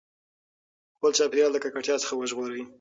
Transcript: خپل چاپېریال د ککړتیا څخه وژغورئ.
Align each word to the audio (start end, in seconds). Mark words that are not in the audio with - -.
خپل 0.95 1.11
چاپېریال 1.17 1.51
د 1.53 1.57
ککړتیا 1.63 1.95
څخه 2.03 2.13
وژغورئ. 2.15 2.63